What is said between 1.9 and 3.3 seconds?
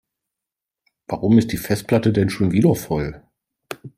denn schon wieder voll?